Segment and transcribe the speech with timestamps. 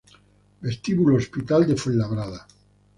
[0.61, 2.47] Vestíbulo Hospital de Fuenlabrada